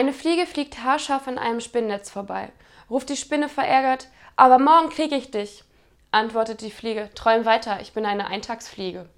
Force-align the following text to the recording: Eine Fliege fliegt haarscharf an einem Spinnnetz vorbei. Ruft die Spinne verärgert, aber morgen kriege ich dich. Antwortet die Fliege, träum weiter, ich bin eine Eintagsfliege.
Eine 0.00 0.14
Fliege 0.14 0.46
fliegt 0.46 0.82
haarscharf 0.82 1.28
an 1.28 1.36
einem 1.36 1.60
Spinnnetz 1.60 2.08
vorbei. 2.08 2.52
Ruft 2.88 3.10
die 3.10 3.18
Spinne 3.18 3.50
verärgert, 3.50 4.08
aber 4.34 4.58
morgen 4.58 4.88
kriege 4.88 5.14
ich 5.14 5.30
dich. 5.30 5.62
Antwortet 6.10 6.62
die 6.62 6.70
Fliege, 6.70 7.10
träum 7.14 7.44
weiter, 7.44 7.82
ich 7.82 7.92
bin 7.92 8.06
eine 8.06 8.26
Eintagsfliege. 8.26 9.10